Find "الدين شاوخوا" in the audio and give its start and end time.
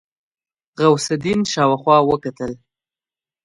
1.17-1.97